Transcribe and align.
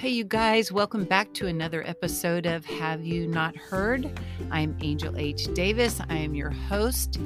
Hey, 0.00 0.08
you 0.08 0.24
guys, 0.24 0.72
welcome 0.72 1.04
back 1.04 1.34
to 1.34 1.46
another 1.46 1.86
episode 1.86 2.46
of 2.46 2.64
Have 2.64 3.04
You 3.04 3.26
Not 3.26 3.54
Heard? 3.54 4.10
I'm 4.50 4.74
Angel 4.80 5.14
H. 5.18 5.52
Davis. 5.52 6.00
I 6.08 6.16
am 6.16 6.34
your 6.34 6.48
host, 6.48 7.20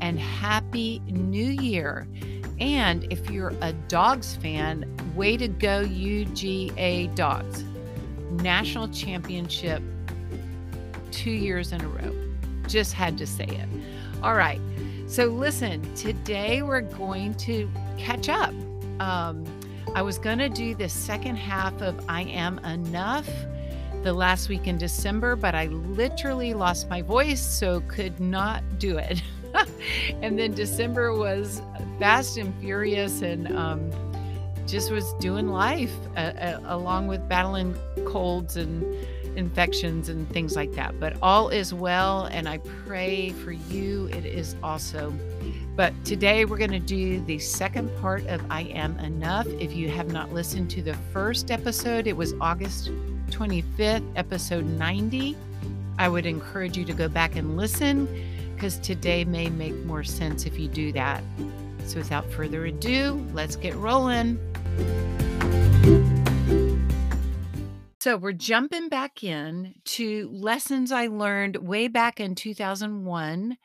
and 0.00 0.16
Happy 0.16 1.00
New 1.06 1.44
Year. 1.44 2.06
And 2.60 3.12
if 3.12 3.28
you're 3.30 3.52
a 3.62 3.72
dogs 3.72 4.36
fan, 4.36 4.96
way 5.16 5.36
to 5.38 5.48
go, 5.48 5.82
UGA 5.82 7.12
Dogs. 7.16 7.64
National 8.30 8.86
Championship 8.86 9.82
two 11.10 11.32
years 11.32 11.72
in 11.72 11.80
a 11.80 11.88
row. 11.88 12.14
Just 12.68 12.92
had 12.92 13.18
to 13.18 13.26
say 13.26 13.46
it. 13.46 13.68
All 14.22 14.36
right. 14.36 14.60
So, 15.08 15.26
listen, 15.26 15.82
today 15.96 16.62
we're 16.62 16.82
going 16.82 17.34
to 17.38 17.68
catch 17.98 18.28
up. 18.28 18.54
Um, 19.00 19.44
I 19.92 20.02
was 20.02 20.18
going 20.18 20.38
to 20.38 20.48
do 20.48 20.74
the 20.74 20.88
second 20.88 21.34
half 21.34 21.82
of 21.82 22.04
I 22.08 22.22
Am 22.22 22.60
Enough 22.60 23.28
the 24.04 24.12
last 24.12 24.48
week 24.48 24.68
in 24.68 24.78
December, 24.78 25.34
but 25.34 25.56
I 25.56 25.66
literally 25.66 26.54
lost 26.54 26.88
my 26.88 27.02
voice, 27.02 27.40
so 27.40 27.80
could 27.82 28.20
not 28.20 28.62
do 28.78 28.98
it. 28.98 29.20
and 30.22 30.38
then 30.38 30.54
December 30.54 31.12
was 31.12 31.60
fast 31.98 32.36
and 32.36 32.54
furious 32.60 33.20
and 33.22 33.50
um, 33.56 33.90
just 34.64 34.92
was 34.92 35.12
doing 35.14 35.48
life 35.48 35.94
uh, 36.16 36.20
uh, 36.20 36.60
along 36.66 37.08
with 37.08 37.28
battling 37.28 37.76
colds 38.06 38.56
and 38.56 38.84
infections 39.36 40.08
and 40.08 40.28
things 40.30 40.54
like 40.54 40.72
that. 40.74 41.00
But 41.00 41.16
all 41.20 41.48
is 41.48 41.74
well, 41.74 42.26
and 42.26 42.48
I 42.48 42.58
pray 42.58 43.30
for 43.30 43.50
you. 43.50 44.06
It 44.06 44.24
is 44.24 44.54
also. 44.62 45.12
But 45.76 45.92
today 46.04 46.44
we're 46.44 46.58
going 46.58 46.70
to 46.72 46.78
do 46.78 47.24
the 47.24 47.38
second 47.38 47.90
part 48.00 48.26
of 48.26 48.42
I 48.50 48.62
Am 48.62 48.98
Enough. 48.98 49.46
If 49.46 49.74
you 49.74 49.88
have 49.90 50.12
not 50.12 50.32
listened 50.32 50.70
to 50.72 50.82
the 50.82 50.94
first 51.12 51.50
episode, 51.50 52.06
it 52.06 52.16
was 52.16 52.34
August 52.40 52.90
25th, 53.30 54.04
episode 54.16 54.64
90. 54.64 55.36
I 55.98 56.08
would 56.08 56.26
encourage 56.26 56.76
you 56.76 56.84
to 56.84 56.92
go 56.92 57.08
back 57.08 57.36
and 57.36 57.56
listen 57.56 58.08
because 58.54 58.78
today 58.78 59.24
may 59.24 59.48
make 59.48 59.74
more 59.84 60.04
sense 60.04 60.44
if 60.44 60.58
you 60.58 60.68
do 60.68 60.92
that. 60.92 61.22
So 61.86 61.98
without 61.98 62.30
further 62.30 62.66
ado, 62.66 63.26
let's 63.32 63.56
get 63.56 63.74
rolling. 63.76 64.38
So 68.00 68.16
we're 68.16 68.32
jumping 68.32 68.88
back 68.88 69.22
in 69.22 69.74
to 69.84 70.30
lessons 70.32 70.90
I 70.90 71.08
learned 71.08 71.56
way 71.56 71.86
back 71.86 72.18
in 72.18 72.34
2001. 72.34 73.58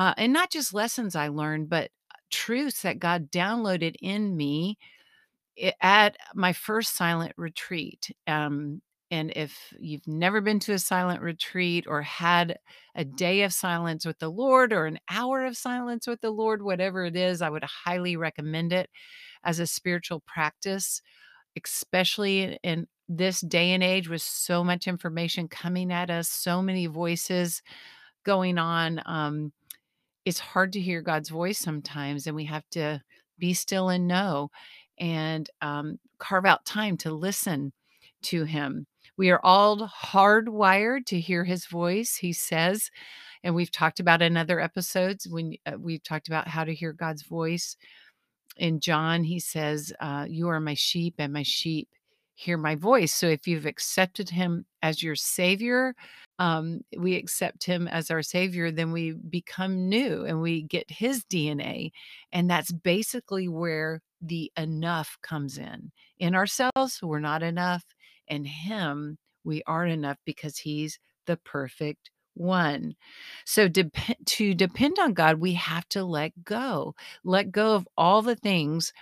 Uh, 0.00 0.14
and 0.16 0.32
not 0.32 0.50
just 0.50 0.72
lessons 0.72 1.14
I 1.14 1.28
learned, 1.28 1.68
but 1.68 1.90
uh, 2.10 2.16
truths 2.30 2.80
that 2.84 3.00
God 3.00 3.30
downloaded 3.30 3.96
in 4.00 4.34
me 4.34 4.78
at 5.82 6.16
my 6.34 6.52
first 6.52 6.96
silent 6.96 7.32
retreat. 7.36 8.10
Um, 8.26 8.80
and 9.10 9.32
if 9.34 9.74
you've 9.78 10.06
never 10.06 10.40
been 10.40 10.60
to 10.60 10.72
a 10.72 10.78
silent 10.78 11.20
retreat 11.20 11.84
or 11.88 12.00
had 12.02 12.58
a 12.94 13.04
day 13.04 13.42
of 13.42 13.52
silence 13.52 14.06
with 14.06 14.18
the 14.20 14.30
Lord 14.30 14.72
or 14.72 14.86
an 14.86 15.00
hour 15.10 15.44
of 15.44 15.56
silence 15.56 16.06
with 16.06 16.20
the 16.20 16.30
Lord, 16.30 16.62
whatever 16.62 17.04
it 17.04 17.16
is, 17.16 17.42
I 17.42 17.50
would 17.50 17.64
highly 17.64 18.16
recommend 18.16 18.72
it 18.72 18.88
as 19.44 19.60
a 19.60 19.66
spiritual 19.66 20.20
practice, 20.26 21.02
especially 21.64 22.58
in 22.62 22.88
this 23.08 23.40
day 23.40 23.72
and 23.72 23.82
age 23.82 24.08
with 24.08 24.22
so 24.22 24.64
much 24.64 24.88
information 24.88 25.48
coming 25.48 25.92
at 25.92 26.10
us, 26.10 26.30
so 26.30 26.62
many 26.62 26.86
voices 26.86 27.62
going 28.24 28.58
on. 28.58 29.02
Um, 29.06 29.52
it's 30.30 30.38
hard 30.38 30.72
to 30.74 30.80
hear 30.80 31.02
God's 31.02 31.28
voice 31.28 31.58
sometimes, 31.58 32.28
and 32.28 32.36
we 32.36 32.44
have 32.44 32.62
to 32.70 33.02
be 33.40 33.52
still 33.52 33.88
and 33.88 34.06
know 34.06 34.48
and 34.96 35.50
um, 35.60 35.98
carve 36.20 36.46
out 36.46 36.64
time 36.64 36.96
to 36.98 37.10
listen 37.12 37.72
to 38.22 38.44
Him. 38.44 38.86
We 39.16 39.30
are 39.30 39.40
all 39.42 39.88
hardwired 39.88 41.06
to 41.06 41.18
hear 41.18 41.42
His 41.42 41.66
voice, 41.66 42.14
He 42.14 42.32
says. 42.32 42.92
And 43.42 43.56
we've 43.56 43.72
talked 43.72 43.98
about 43.98 44.22
in 44.22 44.36
other 44.36 44.60
episodes 44.60 45.26
when 45.28 45.56
uh, 45.66 45.72
we've 45.80 46.04
talked 46.04 46.28
about 46.28 46.46
how 46.46 46.62
to 46.62 46.72
hear 46.72 46.92
God's 46.92 47.24
voice. 47.24 47.76
In 48.56 48.78
John, 48.78 49.24
he 49.24 49.40
says, 49.40 49.92
uh, 49.98 50.26
You 50.28 50.48
are 50.48 50.60
my 50.60 50.74
sheep, 50.74 51.14
and 51.18 51.32
my 51.32 51.42
sheep 51.42 51.88
hear 52.40 52.56
my 52.56 52.74
voice. 52.74 53.14
So 53.14 53.26
if 53.26 53.46
you've 53.46 53.66
accepted 53.66 54.30
him 54.30 54.64
as 54.82 55.02
your 55.02 55.14
savior, 55.14 55.94
um, 56.38 56.80
we 56.96 57.16
accept 57.16 57.64
him 57.64 57.86
as 57.86 58.10
our 58.10 58.22
savior, 58.22 58.70
then 58.70 58.92
we 58.92 59.12
become 59.12 59.88
new 59.88 60.24
and 60.24 60.40
we 60.40 60.62
get 60.62 60.90
his 60.90 61.22
DNA. 61.24 61.90
And 62.32 62.48
that's 62.48 62.72
basically 62.72 63.46
where 63.46 64.00
the 64.22 64.50
enough 64.56 65.18
comes 65.22 65.58
in. 65.58 65.92
In 66.18 66.34
ourselves, 66.34 67.00
we're 67.02 67.20
not 67.20 67.42
enough. 67.42 67.84
In 68.26 68.46
him, 68.46 69.18
we 69.44 69.62
are 69.66 69.86
enough 69.86 70.16
because 70.24 70.58
he's 70.58 70.98
the 71.26 71.36
perfect 71.36 72.10
one. 72.34 72.94
So 73.44 73.68
dep- 73.68 73.92
to 74.24 74.54
depend 74.54 74.98
on 74.98 75.12
God, 75.12 75.40
we 75.40 75.54
have 75.54 75.86
to 75.90 76.04
let 76.04 76.44
go. 76.44 76.94
Let 77.22 77.52
go 77.52 77.74
of 77.74 77.88
all 77.98 78.22
the 78.22 78.36
things 78.36 78.92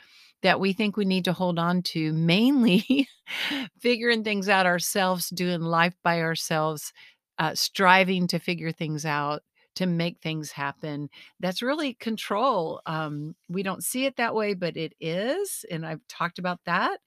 that 0.43 0.61
we 0.61 0.73
think 0.73 0.97
we 0.97 1.05
need 1.05 1.25
to 1.25 1.33
hold 1.33 1.59
on 1.59 1.83
to, 1.83 2.13
mainly 2.13 3.09
figuring 3.81 4.25
things 4.25 4.49
out 4.49 4.67
ourselves, 4.67 5.29
doing 5.31 5.61
life 5.61 5.95
by 6.03 6.21
ourselves, 6.21 6.93
uh, 7.39 7.55
striving 7.55 8.27
to 8.29 8.39
figure 8.39 8.73
things 8.73 9.05
out, 9.05 9.43
to 9.77 9.87
make 9.87 10.19
things 10.21 10.53
happen. 10.53 11.09
That's 11.41 11.63
really 11.63 11.95
control. 11.95 12.81
Um, 12.87 13.37
we 13.49 13.63
don't 13.63 13.85
see 13.85 14.07
it 14.07 14.17
that 14.17 14.35
way, 14.35 14.55
but 14.55 14.77
it 14.77 14.95
is. 15.01 15.65
And 15.71 15.87
I've 15.87 16.07
talked 16.09 16.39
about 16.39 16.61
that 16.67 16.99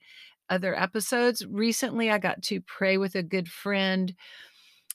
other 0.52 0.78
episodes. 0.78 1.46
Recently, 1.46 2.12
I 2.12 2.18
got 2.18 2.44
to 2.44 2.62
pray 2.62 2.98
with 2.98 3.16
a 3.16 3.24
good 3.24 3.48
friend 3.48 4.14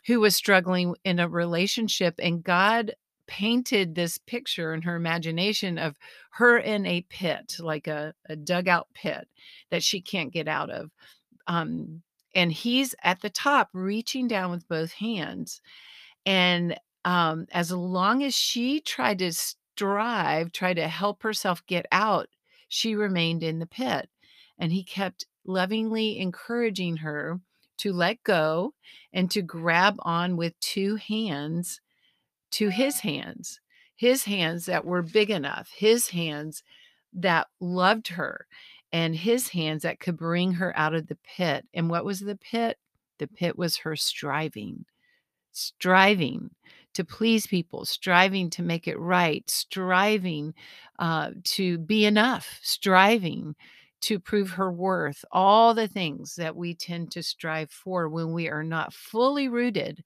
who 0.07 0.21
was 0.21 0.37
struggling 0.37 0.95
in 1.05 1.19
a 1.19 1.29
relationship, 1.29 2.15
and 2.23 2.45
God 2.45 2.95
painted 3.27 3.95
this 3.95 4.19
picture 4.19 4.75
in 4.75 4.83
her 4.83 4.97
imagination 4.97 5.79
of 5.79 5.97
her 6.33 6.59
in 6.59 6.87
a 6.87 7.03
pit, 7.03 7.57
like 7.59 7.87
a, 7.87 8.15
a 8.29 8.37
dugout 8.37 8.89
pit 8.95 9.29
that 9.71 9.83
she 9.83 10.01
can't 10.01 10.33
get 10.33 10.49
out 10.49 10.71
of. 10.71 10.91
Um, 11.47 12.03
and 12.35 12.53
he's 12.53 12.95
at 13.03 13.21
the 13.23 13.31
top 13.31 13.71
reaching 13.73 14.29
down 14.29 14.51
with 14.51 14.69
both 14.69 14.93
hands. 14.93 15.61
And 16.25 16.79
um, 17.05 17.47
as 17.53 17.71
long 17.73 18.23
as 18.23 18.35
she 18.35 18.81
tried 18.81 19.21
to 19.21 19.33
strive, 19.33 20.53
try 20.53 20.75
to 20.75 20.89
help 20.89 21.23
herself 21.23 21.65
get 21.67 21.87
out, 21.93 22.29
she 22.69 22.95
remained 22.95 23.43
in 23.43 23.59
the 23.59 23.67
pit. 23.67 24.09
And 24.59 24.73
he 24.73 24.85
kept 24.85 25.27
lovingly 25.47 26.19
encouraging 26.19 26.99
her 26.99 27.41
to 27.79 27.93
let 27.93 28.23
go 28.23 28.75
and 29.13 29.31
to 29.31 29.43
grab 29.43 29.97
on 30.01 30.37
with 30.37 30.59
two 30.61 30.97
hands 30.97 31.81
to 32.57 32.71
his 32.71 33.01
hands, 33.01 33.61
his 33.97 34.25
hands 34.25 34.65
that 34.65 34.87
were 34.87 35.03
big 35.03 35.29
enough, 35.29 35.71
his 35.77 36.09
hands 36.09 36.63
that 37.13 37.49
loved 37.61 38.09
her, 38.09 38.47
and 38.93 39.15
his 39.15 39.49
hands 39.49 39.83
that 39.83 40.01
could 40.01 40.17
bring 40.17 40.53
her 40.53 40.73
out 40.75 40.95
of 40.95 41.07
the 41.07 41.19
pit. 41.23 41.67
And 41.75 41.91
what 41.91 42.07
was 42.07 42.21
the 42.21 42.37
pit? 42.37 42.79
The 43.19 43.27
pit 43.27 43.59
was 43.59 43.77
her 43.77 43.95
striving, 43.95 44.87
striving 45.53 46.49
to 46.95 47.05
please 47.05 47.47
people, 47.47 47.85
striving 47.85 48.49
to 48.49 48.63
make 48.63 48.89
it 48.89 48.99
right, 48.99 49.45
striving 49.51 50.55
uh, 50.99 51.33
to 51.45 51.77
be 51.77 52.07
enough, 52.07 52.59
striving 52.63 53.55
to 54.01 54.19
prove 54.19 54.49
her 54.49 54.73
worth, 54.73 55.27
all 55.31 55.75
the 55.75 55.89
things 55.89 56.37
that 56.37 56.57
we 56.57 56.75
tend 56.75 57.11
to 57.11 57.23
strive 57.23 57.71
for 57.71 58.09
when 58.09 58.33
we 58.33 58.49
are 58.49 58.65
not 58.65 58.95
fully 58.95 59.47
rooted 59.47 60.03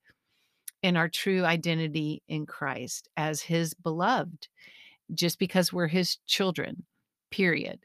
in 0.82 0.96
our 0.96 1.08
true 1.08 1.44
identity 1.44 2.22
in 2.28 2.46
Christ 2.46 3.08
as 3.16 3.42
his 3.42 3.74
beloved, 3.74 4.48
just 5.12 5.38
because 5.38 5.72
we're 5.72 5.88
his 5.88 6.18
children, 6.26 6.84
period. 7.30 7.80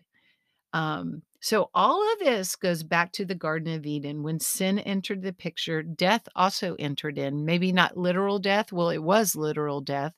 Um, 0.74 1.22
so 1.40 1.70
all 1.74 2.02
of 2.14 2.20
this 2.20 2.56
goes 2.56 2.84
back 2.84 3.12
to 3.14 3.26
the 3.26 3.36
Garden 3.36 3.74
of 3.74 3.86
Eden. 3.86 4.24
When 4.24 4.40
sin 4.40 4.80
entered 4.80 5.22
the 5.22 5.34
picture, 5.34 5.84
death 5.84 6.28
also 6.36 6.76
entered 6.80 7.18
in. 7.18 7.46
Maybe 7.46 7.72
not 7.72 7.98
literal 7.98 8.40
death. 8.40 8.72
Well, 8.72 8.90
it 8.90 9.04
was 9.04 9.36
literal 9.36 9.82
death 9.82 10.14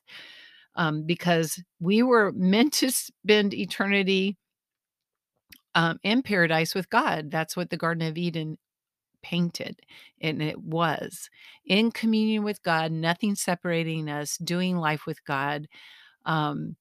um, 0.74 1.02
because 1.04 1.62
we 1.80 2.02
were 2.02 2.32
meant 2.32 2.72
to 2.74 2.90
spend 2.90 3.52
eternity 3.52 4.36
um, 5.74 5.98
in 6.02 6.22
paradise 6.22 6.74
with 6.74 6.88
God. 6.88 7.30
That's 7.30 7.56
what 7.56 7.70
the 7.70 7.76
Garden 7.76 8.08
of 8.08 8.16
Eden 8.16 8.56
painted 9.22 9.80
and 10.20 10.42
it 10.42 10.58
was. 10.60 11.30
In 11.66 11.90
communion 11.90 12.44
with 12.44 12.62
god 12.62 12.92
nothing 12.92 13.34
separating 13.34 14.08
us 14.08 14.36
doing 14.38 14.76
life 14.76 15.06
with 15.06 15.24
god 15.24 15.68
um, 16.24 16.76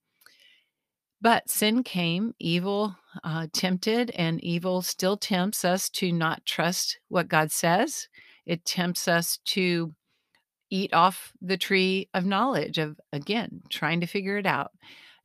but 1.21 1.49
sin 1.49 1.83
came 1.83 2.33
evil 2.39 2.95
uh, 3.23 3.47
tempted 3.51 4.11
and 4.11 4.43
evil 4.43 4.81
still 4.81 5.17
tempts 5.17 5.65
us 5.65 5.89
to 5.89 6.11
not 6.11 6.45
trust 6.45 6.99
what 7.09 7.27
god 7.27 7.51
says. 7.51 8.07
It 8.45 8.65
tempts 8.65 9.07
us 9.07 9.39
to 9.45 9.93
eat 10.69 10.93
off 10.93 11.33
the 11.41 11.57
tree 11.57 12.09
of 12.13 12.25
knowledge 12.25 12.77
of 12.77 12.99
again 13.13 13.61
trying 13.69 14.01
to 14.01 14.07
figure 14.07 14.37
it 14.37 14.45
out 14.45 14.71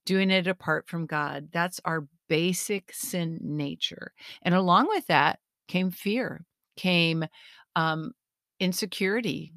doing 0.04 0.30
it 0.30 0.46
apart 0.46 0.88
from 0.88 1.06
god. 1.06 1.48
That's 1.52 1.80
our 1.84 2.06
basic 2.28 2.92
sin 2.92 3.38
nature. 3.42 4.12
And 4.42 4.54
along 4.54 4.88
with 4.88 5.06
that 5.08 5.40
came 5.68 5.90
fear 5.90 6.44
came 6.76 7.24
um, 7.76 8.12
insecurity, 8.60 9.52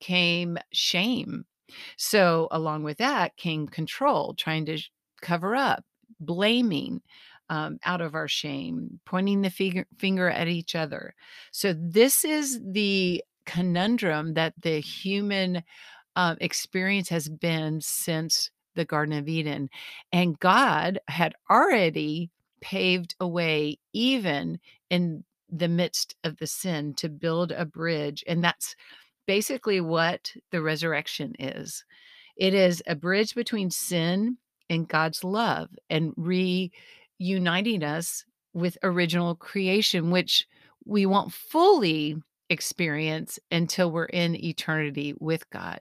came 0.00 0.58
shame. 0.72 1.44
So, 1.96 2.48
along 2.50 2.82
with 2.82 2.98
that 2.98 3.36
came 3.36 3.68
control, 3.68 4.34
trying 4.34 4.64
to 4.66 4.78
sh- 4.78 4.90
cover 5.20 5.54
up, 5.54 5.84
blaming 6.20 7.02
um, 7.50 7.78
out 7.84 8.00
of 8.00 8.14
our 8.14 8.28
shame, 8.28 9.00
pointing 9.04 9.42
the 9.42 9.50
finger, 9.50 9.86
finger 9.98 10.28
at 10.30 10.48
each 10.48 10.74
other. 10.74 11.14
So, 11.52 11.74
this 11.78 12.24
is 12.24 12.60
the 12.64 13.22
conundrum 13.44 14.34
that 14.34 14.54
the 14.60 14.80
human 14.80 15.62
um, 16.16 16.36
experience 16.40 17.08
has 17.10 17.28
been 17.28 17.80
since 17.80 18.50
the 18.74 18.84
Garden 18.84 19.16
of 19.16 19.28
Eden. 19.28 19.68
And 20.12 20.38
God 20.40 21.00
had 21.08 21.34
already 21.50 22.30
paved 22.60 23.14
a 23.20 23.28
way, 23.28 23.78
even 23.92 24.58
in 24.90 25.24
the 25.50 25.68
midst 25.68 26.14
of 26.24 26.36
the 26.38 26.46
sin, 26.46 26.94
to 26.94 27.08
build 27.08 27.52
a 27.52 27.64
bridge. 27.64 28.24
And 28.26 28.42
that's 28.42 28.74
basically 29.26 29.80
what 29.80 30.32
the 30.50 30.62
resurrection 30.62 31.34
is 31.38 31.84
it 32.36 32.54
is 32.54 32.82
a 32.86 32.94
bridge 32.94 33.34
between 33.34 33.70
sin 33.70 34.38
and 34.70 34.88
God's 34.88 35.24
love 35.24 35.68
and 35.90 36.14
reuniting 36.16 37.82
us 37.82 38.24
with 38.54 38.78
original 38.82 39.34
creation, 39.34 40.10
which 40.10 40.46
we 40.84 41.04
won't 41.04 41.32
fully 41.32 42.16
experience 42.48 43.38
until 43.50 43.90
we're 43.90 44.04
in 44.06 44.42
eternity 44.42 45.14
with 45.18 45.48
God. 45.50 45.80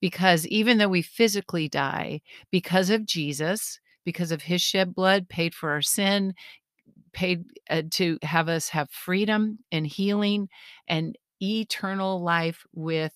Because 0.00 0.46
even 0.46 0.78
though 0.78 0.88
we 0.88 1.02
physically 1.02 1.68
die, 1.68 2.20
because 2.50 2.88
of 2.88 3.04
Jesus, 3.04 3.80
because 4.04 4.30
of 4.30 4.42
his 4.42 4.62
shed 4.62 4.94
blood 4.94 5.28
paid 5.28 5.54
for 5.54 5.70
our 5.70 5.82
sin, 5.82 6.34
paid 7.16 7.44
uh, 7.70 7.82
to 7.92 8.18
have 8.22 8.48
us 8.48 8.68
have 8.68 8.90
freedom 8.90 9.58
and 9.72 9.86
healing 9.86 10.48
and 10.86 11.16
eternal 11.42 12.22
life 12.22 12.62
with 12.74 13.12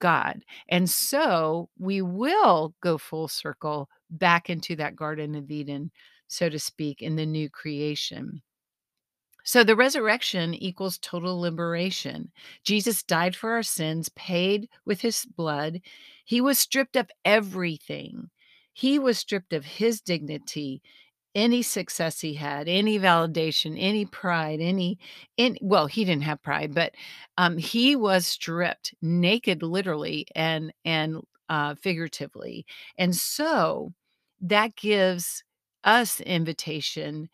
God. 0.00 0.44
And 0.68 0.88
so 0.88 1.68
we 1.78 2.00
will 2.00 2.74
go 2.80 2.98
full 2.98 3.26
circle 3.26 3.88
back 4.08 4.48
into 4.48 4.76
that 4.76 4.94
Garden 4.94 5.34
of 5.34 5.50
Eden, 5.50 5.90
so 6.28 6.48
to 6.48 6.60
speak, 6.60 7.02
in 7.02 7.16
the 7.16 7.26
new 7.26 7.50
creation. 7.50 8.40
So 9.44 9.64
the 9.64 9.74
resurrection 9.74 10.54
equals 10.54 10.98
total 10.98 11.40
liberation. 11.40 12.30
Jesus 12.62 13.02
died 13.02 13.34
for 13.34 13.50
our 13.50 13.64
sins, 13.64 14.08
paid 14.10 14.68
with 14.86 15.00
his 15.00 15.24
blood. 15.24 15.80
He 16.24 16.40
was 16.40 16.60
stripped 16.60 16.94
of 16.94 17.10
everything. 17.24 18.30
He 18.72 19.00
was 19.00 19.18
stripped 19.18 19.52
of 19.52 19.64
his 19.64 20.00
dignity, 20.00 20.82
any 21.34 21.62
success 21.62 22.20
he 22.20 22.34
had, 22.34 22.68
any 22.68 22.98
validation, 22.98 23.76
any 23.78 24.04
pride, 24.06 24.60
any 24.60 24.98
any 25.38 25.58
well, 25.62 25.86
he 25.86 26.04
didn't 26.04 26.24
have 26.24 26.42
pride, 26.42 26.74
but 26.74 26.94
um 27.38 27.56
he 27.58 27.96
was 27.96 28.26
stripped 28.26 28.94
naked 29.02 29.62
literally 29.62 30.26
and 30.34 30.72
and 30.84 31.22
uh 31.48 31.74
figuratively. 31.76 32.66
And 32.98 33.14
so 33.16 33.92
that 34.40 34.76
gives 34.76 35.42
us 35.84 36.20
invitation 36.20 37.28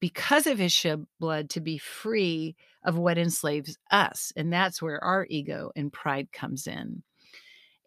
because 0.00 0.46
of 0.46 0.58
his 0.58 0.72
shed 0.72 1.06
blood 1.20 1.50
to 1.50 1.60
be 1.60 1.78
free 1.78 2.56
of 2.84 2.98
what 2.98 3.18
enslaves 3.18 3.78
us. 3.92 4.32
And 4.36 4.52
that's 4.52 4.82
where 4.82 5.02
our 5.04 5.26
ego 5.30 5.70
and 5.76 5.92
pride 5.92 6.32
comes 6.32 6.66
in. 6.66 7.02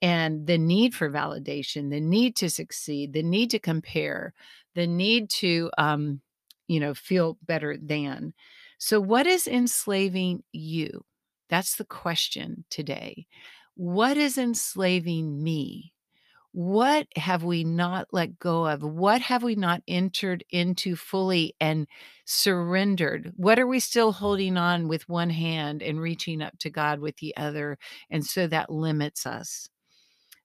And 0.01 0.48
the 0.48 0.57
need 0.57 0.94
for 0.94 1.10
validation, 1.10 1.89
the 1.89 2.01
need 2.01 2.36
to 2.38 2.50
succeed, 2.50 3.13
the 3.13 3.24
need 3.24 3.50
to 3.51 3.60
compare, 3.60 4.33
the 4.75 4.88
need 4.88 5.30
to, 5.30 5.70
um, 5.78 6.22
you 6.68 6.80
know, 6.80 6.94
feel 6.94 7.38
better 7.44 7.78
than. 7.78 8.34
So, 8.78 9.00
what 9.00 9.28
is 9.28 9.48
enslaving 9.48 10.44
you? 10.52 11.06
That's 11.50 11.75
the 11.75 11.86
question 11.86 12.66
today. 12.70 13.28
What 13.75 14.18
is 14.18 14.38
enslaving 14.38 15.44
me? 15.44 15.94
What 16.54 17.08
have 17.16 17.44
we 17.44 17.64
not 17.64 18.10
let 18.12 18.38
go 18.38 18.68
of? 18.68 18.84
What 18.84 19.22
have 19.22 19.42
we 19.42 19.56
not 19.56 19.81
entered 19.88 20.44
into 20.52 20.96
fully 20.96 21.56
and 21.60 21.88
surrendered? 22.25 23.34
What 23.36 23.58
are 23.58 23.66
we 23.66 23.80
still 23.80 24.12
holding 24.12 24.56
on 24.56 24.88
with 24.88 25.10
one 25.10 25.31
hand 25.31 25.81
and 25.81 26.00
reaching 26.00 26.44
up 26.44 26.60
to 26.60 26.70
God 26.70 27.00
with 27.00 27.18
the 27.18 27.36
other? 27.38 27.80
And 28.12 28.24
so 28.24 28.46
that 28.48 28.70
limits 28.70 29.25
us. 29.25 29.68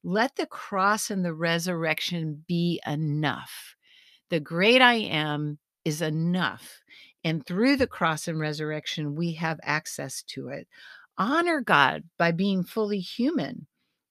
Let 0.03 0.37
the 0.37 0.47
cross 0.47 1.11
and 1.11 1.23
the 1.23 1.35
resurrection 1.35 2.43
be 2.49 2.81
enough. 2.87 3.77
The 4.31 4.41
great 4.41 4.83
I 4.83 4.95
am 4.95 5.59
is 5.85 6.03
enough. 6.03 6.83
And 7.25 7.45
through 7.45 7.77
the 7.77 7.87
cross 7.87 8.29
and 8.29 8.39
resurrection, 8.39 9.15
we 9.15 9.33
have 9.33 9.61
access 9.63 10.23
to 10.29 10.49
it. 10.49 10.69
Honor 11.17 11.61
God 11.61 12.05
by 12.17 12.31
being 12.33 12.63
fully 12.63 13.01
human 13.01 13.67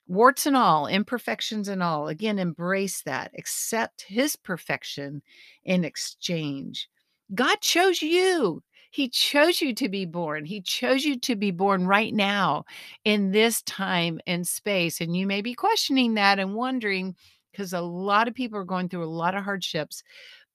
warts 0.07 0.45
and 0.45 0.55
all, 0.55 0.87
imperfections 0.87 1.67
and 1.67 1.83
all. 1.83 2.07
Again, 2.07 2.39
embrace 2.39 3.01
that. 3.03 3.31
Accept 3.37 4.05
his 4.07 4.35
perfection 4.35 5.21
in 5.63 5.83
exchange. 5.83 6.89
God 7.35 7.59
chose 7.61 8.01
you. 8.01 8.63
He 8.89 9.09
chose 9.09 9.61
you 9.61 9.75
to 9.75 9.89
be 9.89 10.05
born. 10.05 10.45
He 10.45 10.61
chose 10.61 11.03
you 11.03 11.19
to 11.19 11.35
be 11.35 11.51
born 11.51 11.85
right 11.85 12.13
now 12.13 12.63
in 13.03 13.31
this 13.31 13.61
time 13.63 14.19
and 14.25 14.47
space. 14.47 15.01
And 15.01 15.15
you 15.15 15.27
may 15.27 15.41
be 15.41 15.53
questioning 15.53 16.13
that 16.13 16.39
and 16.39 16.55
wondering 16.55 17.15
because 17.57 17.73
a 17.73 17.81
lot 17.81 18.27
of 18.27 18.35
people 18.35 18.59
are 18.59 18.63
going 18.63 18.87
through 18.87 19.03
a 19.03 19.09
lot 19.09 19.35
of 19.35 19.43
hardships, 19.43 20.03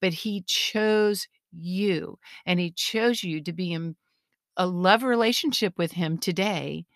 but 0.01 0.13
he 0.13 0.43
chose 0.47 1.27
you 1.53 2.19
and 2.47 2.61
he 2.61 2.71
chose 2.71 3.25
you 3.25 3.43
to 3.43 3.53
be 3.53 3.73
in 3.73 3.97
a 4.57 4.67
love 4.67 5.03
relationship 5.03 5.77
with 5.79 5.93
him 5.93 6.17
today 6.17 6.87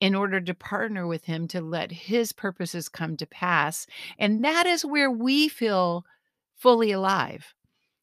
in 0.00 0.16
order 0.16 0.40
to 0.40 0.54
partner 0.54 1.06
with 1.06 1.24
him 1.26 1.46
to 1.46 1.60
let 1.60 1.92
his 1.92 2.32
purposes 2.32 2.88
come 2.88 3.16
to 3.16 3.26
pass. 3.26 3.86
And 4.18 4.44
that 4.44 4.66
is 4.66 4.84
where 4.84 5.10
we 5.10 5.48
feel 5.48 6.04
fully 6.56 6.90
alive. 6.90 7.54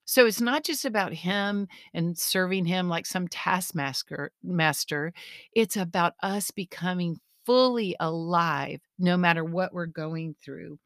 So 0.06 0.26
it's 0.26 0.42
not 0.42 0.64
just 0.64 0.86
about 0.86 1.14
him 1.14 1.68
and 1.94 2.18
serving 2.18 2.66
him 2.66 2.88
like 2.88 3.06
some 3.06 3.28
taskmaster 3.28 4.32
master. 4.42 5.14
It's 5.54 5.76
about 5.76 6.14
us 6.24 6.52
becoming 6.52 7.18
fully 7.46 7.96
alive 8.00 8.80
no 8.98 9.18
matter 9.18 9.44
what 9.44 9.74
we're 9.74 9.86
going 9.86 10.36
through. 10.44 10.80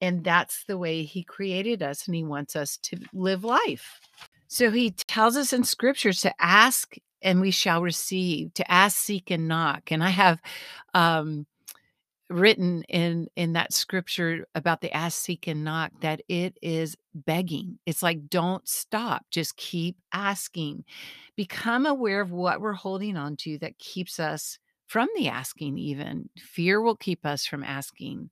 And 0.00 0.24
that's 0.24 0.64
the 0.64 0.78
way 0.78 1.02
he 1.02 1.22
created 1.22 1.82
us 1.82 2.06
and 2.06 2.14
he 2.14 2.24
wants 2.24 2.56
us 2.56 2.78
to 2.78 2.96
live 3.12 3.44
life. 3.44 4.00
So 4.48 4.70
he 4.70 4.90
tells 4.90 5.36
us 5.36 5.52
in 5.52 5.64
scriptures 5.64 6.20
to 6.22 6.34
ask 6.40 6.96
and 7.22 7.40
we 7.40 7.50
shall 7.50 7.82
receive, 7.82 8.54
to 8.54 8.70
ask, 8.70 8.96
seek, 8.96 9.30
and 9.30 9.46
knock. 9.46 9.92
And 9.92 10.02
I 10.02 10.08
have 10.08 10.40
um, 10.94 11.46
written 12.30 12.84
in 12.84 13.28
in 13.36 13.52
that 13.54 13.72
scripture 13.72 14.46
about 14.54 14.80
the 14.80 14.92
ask, 14.92 15.18
seek, 15.18 15.46
and 15.46 15.64
knock 15.64 15.92
that 16.00 16.22
it 16.28 16.56
is 16.62 16.96
begging. 17.14 17.78
It's 17.84 18.02
like 18.02 18.28
don't 18.28 18.66
stop, 18.66 19.26
just 19.30 19.56
keep 19.56 19.96
asking. 20.12 20.84
Become 21.36 21.86
aware 21.86 22.20
of 22.20 22.32
what 22.32 22.60
we're 22.60 22.72
holding 22.72 23.16
on 23.16 23.36
to 23.38 23.58
that 23.58 23.78
keeps 23.78 24.18
us 24.18 24.58
from 24.86 25.08
the 25.16 25.28
asking. 25.28 25.76
Even 25.78 26.30
fear 26.38 26.80
will 26.80 26.96
keep 26.96 27.26
us 27.26 27.44
from 27.44 27.64
asking 27.64 28.30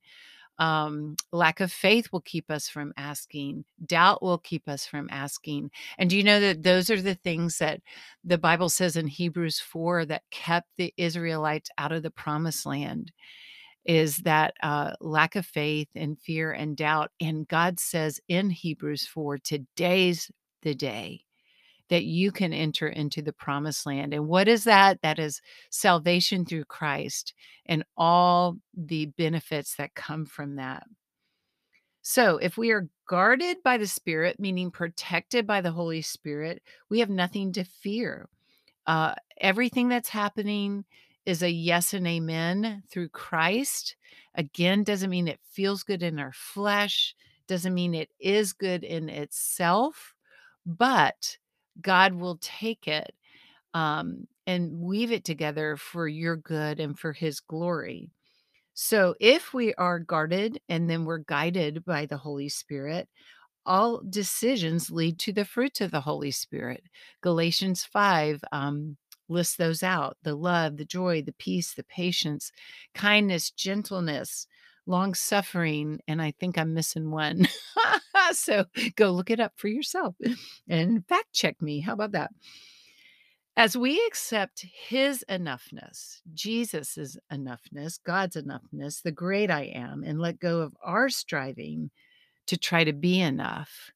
um, 0.59 1.15
lack 1.31 1.61
of 1.61 1.71
faith 1.71 2.09
will 2.11 2.21
keep 2.21 2.51
us 2.51 2.67
from 2.67 2.93
asking. 2.97 3.63
Doubt 3.85 4.21
will 4.21 4.37
keep 4.37 4.67
us 4.67 4.85
from 4.85 5.07
asking. 5.11 5.71
And 5.97 6.09
do 6.09 6.17
you 6.17 6.23
know 6.23 6.39
that 6.39 6.63
those 6.63 6.89
are 6.89 7.01
the 7.01 7.15
things 7.15 7.57
that 7.59 7.81
the 8.23 8.37
Bible 8.37 8.69
says 8.69 8.97
in 8.97 9.07
Hebrews 9.07 9.59
4 9.59 10.05
that 10.05 10.23
kept 10.31 10.67
the 10.77 10.93
Israelites 10.97 11.69
out 11.77 11.93
of 11.93 12.03
the 12.03 12.11
promised 12.11 12.65
land? 12.65 13.11
Is 13.85 14.17
that 14.17 14.53
uh, 14.61 14.91
lack 14.99 15.35
of 15.35 15.45
faith 15.45 15.87
and 15.95 16.19
fear 16.19 16.51
and 16.51 16.75
doubt. 16.75 17.11
And 17.21 17.47
God 17.47 17.79
says 17.79 18.19
in 18.27 18.49
Hebrews 18.49 19.07
4, 19.07 19.39
today's 19.39 20.29
the 20.61 20.75
day 20.75 21.23
that 21.89 22.05
you 22.05 22.31
can 22.31 22.53
enter 22.53 22.87
into 22.87 23.21
the 23.21 23.33
promised 23.33 23.85
land. 23.85 24.13
And 24.13 24.27
what 24.27 24.47
is 24.47 24.63
that? 24.63 25.01
That 25.01 25.19
is 25.19 25.41
salvation 25.69 26.45
through 26.45 26.65
Christ 26.65 27.33
and 27.65 27.83
all 27.97 28.57
the 28.75 29.07
benefits 29.07 29.75
that 29.75 29.95
come 29.95 30.25
from 30.25 30.55
that. 30.55 30.85
So, 32.01 32.37
if 32.37 32.57
we 32.57 32.71
are 32.71 32.87
guarded 33.07 33.57
by 33.63 33.77
the 33.77 33.87
Spirit, 33.87 34.39
meaning 34.39 34.71
protected 34.71 35.45
by 35.45 35.61
the 35.61 35.71
Holy 35.71 36.01
Spirit, 36.01 36.63
we 36.89 36.99
have 36.99 37.09
nothing 37.09 37.51
to 37.53 37.63
fear. 37.63 38.29
Uh, 38.87 39.13
everything 39.41 39.89
that's 39.89 40.09
happening 40.09 40.85
is 41.25 41.43
a 41.43 41.51
yes 41.51 41.93
and 41.93 42.07
amen 42.07 42.83
through 42.89 43.09
Christ. 43.09 43.95
Again, 44.35 44.83
doesn't 44.83 45.09
mean 45.09 45.27
it 45.27 45.39
feels 45.51 45.83
good 45.83 46.01
in 46.01 46.19
our 46.19 46.31
flesh, 46.33 47.15
doesn't 47.47 47.73
mean 47.73 47.93
it 47.93 48.09
is 48.19 48.53
good 48.53 48.83
in 48.83 49.09
itself, 49.09 50.15
but 50.65 51.37
God 51.81 52.13
will 52.13 52.37
take 52.41 52.87
it 52.87 53.13
um, 53.73 54.27
and 54.47 54.71
weave 54.79 55.11
it 55.11 55.23
together 55.23 55.77
for 55.77 56.07
your 56.07 56.35
good 56.35 56.79
and 56.79 56.97
for 56.97 57.13
his 57.13 57.39
glory. 57.39 58.11
So 58.73 59.15
if 59.19 59.53
we 59.53 59.73
are 59.75 59.99
guarded 59.99 60.59
and 60.69 60.89
then 60.89 61.05
we're 61.05 61.19
guided 61.19 61.83
by 61.85 62.05
the 62.05 62.17
Holy 62.17 62.49
Spirit, 62.49 63.09
all 63.65 64.01
decisions 64.09 64.89
lead 64.89 65.19
to 65.19 65.33
the 65.33 65.45
fruits 65.45 65.81
of 65.81 65.91
the 65.91 66.01
Holy 66.01 66.31
Spirit. 66.31 66.83
Galatians 67.21 67.85
5, 67.85 68.43
um, 68.51 68.97
list 69.27 69.57
those 69.57 69.83
out 69.83 70.17
the 70.23 70.35
love, 70.35 70.77
the 70.77 70.85
joy, 70.85 71.21
the 71.21 71.33
peace, 71.33 71.73
the 71.73 71.83
patience, 71.83 72.51
kindness, 72.95 73.51
gentleness, 73.51 74.47
long 74.85 75.13
suffering. 75.13 75.99
And 76.07 76.21
I 76.21 76.31
think 76.31 76.57
I'm 76.57 76.73
missing 76.73 77.11
one. 77.11 77.47
so 78.33 78.65
go 78.95 79.11
look 79.11 79.29
it 79.29 79.39
up 79.39 79.53
for 79.55 79.67
yourself 79.67 80.15
and 80.69 81.05
fact 81.07 81.33
check 81.33 81.61
me. 81.61 81.79
How 81.79 81.93
about 81.93 82.11
that? 82.13 82.31
As 83.57 83.75
we 83.75 84.01
accept 84.07 84.65
his 84.87 85.25
enoughness, 85.29 86.21
Jesus' 86.33 87.17
enoughness, 87.31 87.99
God's 88.01 88.37
enoughness, 88.37 89.01
the 89.01 89.11
great 89.11 89.51
I 89.51 89.63
am, 89.63 90.03
and 90.03 90.19
let 90.19 90.39
go 90.39 90.61
of 90.61 90.77
our 90.81 91.09
striving 91.09 91.91
to 92.47 92.55
try 92.55 92.85
to 92.85 92.93
be 92.93 93.19
enough, 93.19 93.91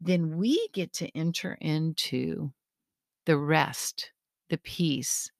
then 0.00 0.36
we 0.36 0.68
get 0.74 0.92
to 0.94 1.08
enter 1.16 1.56
into 1.62 2.52
the 3.24 3.38
rest, 3.38 4.12
the 4.50 4.58
peace 4.58 5.30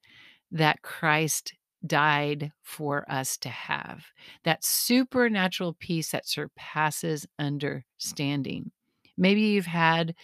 that 0.51 0.81
Christ 0.81 1.53
died 1.87 2.51
for 2.61 3.09
us 3.11 3.37
to 3.39 3.49
have. 3.49 4.05
That 4.43 4.63
supernatural 4.63 5.75
peace 5.79 6.11
that 6.11 6.27
surpasses 6.27 7.27
understanding. 7.39 8.71
Maybe 9.17 9.41
you've 9.41 9.65
had 9.65 10.15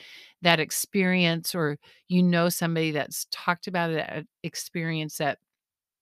that 0.42 0.60
experience, 0.60 1.56
or 1.56 1.80
you 2.08 2.22
know 2.24 2.50
somebody 2.50 2.92
that's 2.92 3.28
talked 3.32 3.68
about 3.68 3.94
that 3.94 4.26
experience 4.44 5.18
that 5.18 5.40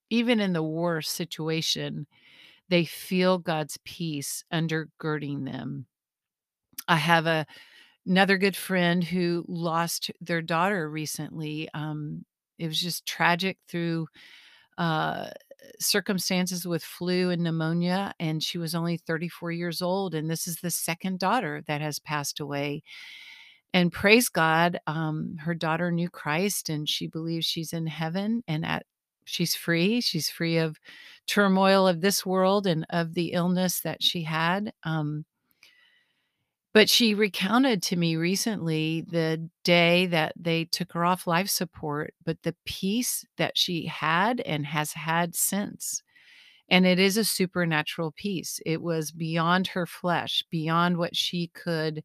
even 0.09 0.39
in 0.39 0.53
the 0.53 0.63
worst 0.63 1.11
situation, 1.13 2.07
they 2.69 2.85
feel 2.85 3.37
God's 3.37 3.77
peace 3.85 4.43
undergirding 4.53 5.45
them. 5.45 5.87
I 6.87 6.97
have 6.97 7.25
a 7.25 7.45
another 8.05 8.37
good 8.37 8.55
friend 8.55 9.03
who 9.03 9.45
lost 9.47 10.11
their 10.21 10.41
daughter 10.41 10.89
recently. 10.89 11.69
Um, 11.73 12.25
it 12.57 12.67
was 12.67 12.79
just 12.79 13.05
tragic 13.05 13.57
through 13.67 14.07
uh, 14.77 15.29
circumstances 15.79 16.65
with 16.65 16.83
flu 16.83 17.29
and 17.29 17.43
pneumonia, 17.43 18.13
and 18.19 18.43
she 18.43 18.57
was 18.57 18.75
only 18.75 18.97
34 18.97 19.51
years 19.51 19.81
old. 19.81 20.15
And 20.15 20.29
this 20.29 20.47
is 20.47 20.57
the 20.57 20.71
second 20.71 21.19
daughter 21.19 21.61
that 21.67 21.81
has 21.81 21.99
passed 21.99 22.39
away. 22.39 22.83
And 23.73 23.91
praise 23.91 24.29
God, 24.29 24.79
um, 24.87 25.37
her 25.39 25.55
daughter 25.55 25.91
knew 25.91 26.09
Christ, 26.09 26.69
and 26.69 26.87
she 26.87 27.07
believes 27.07 27.45
she's 27.45 27.73
in 27.73 27.87
heaven 27.87 28.43
and 28.47 28.65
at 28.65 28.85
she's 29.25 29.55
free. 29.55 30.01
She's 30.01 30.29
free 30.29 30.57
of 30.57 30.77
turmoil 31.27 31.87
of 31.87 32.01
this 32.01 32.25
world 32.25 32.67
and 32.67 32.85
of 32.89 33.13
the 33.13 33.31
illness 33.31 33.79
that 33.81 34.03
she 34.03 34.23
had. 34.23 34.73
Um, 34.83 35.25
but 36.73 36.89
she 36.89 37.13
recounted 37.13 37.81
to 37.83 37.95
me 37.97 38.15
recently 38.15 39.01
the 39.01 39.49
day 39.63 40.05
that 40.07 40.33
they 40.39 40.65
took 40.65 40.93
her 40.93 41.03
off 41.03 41.27
life 41.27 41.49
support, 41.49 42.13
but 42.23 42.41
the 42.43 42.55
peace 42.65 43.25
that 43.37 43.57
she 43.57 43.87
had 43.87 44.39
and 44.41 44.65
has 44.65 44.93
had 44.93 45.35
since. 45.35 46.01
And 46.69 46.85
it 46.85 46.99
is 46.99 47.17
a 47.17 47.25
supernatural 47.25 48.13
peace. 48.15 48.61
It 48.65 48.81
was 48.81 49.11
beyond 49.11 49.67
her 49.67 49.85
flesh, 49.85 50.45
beyond 50.49 50.97
what 50.97 51.15
she 51.15 51.47
could 51.47 52.03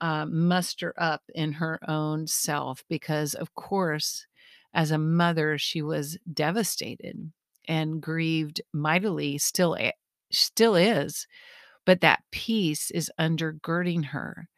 uh, 0.00 0.24
muster 0.24 0.94
up 0.96 1.22
in 1.34 1.52
her 1.52 1.78
own 1.86 2.26
self, 2.26 2.82
because, 2.88 3.34
of 3.34 3.54
course, 3.54 4.26
as 4.72 4.90
a 4.90 4.98
mother, 4.98 5.58
she 5.58 5.82
was 5.82 6.16
devastated 6.32 7.30
and 7.68 8.00
grieved 8.00 8.62
mightily, 8.72 9.36
still, 9.36 9.76
still 10.30 10.74
is 10.74 11.26
but 11.84 12.00
that 12.00 12.22
peace 12.30 12.90
is 12.90 13.10
undergirding 13.18 14.06
her 14.06 14.48